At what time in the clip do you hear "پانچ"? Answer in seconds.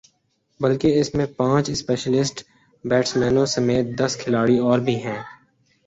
1.37-1.69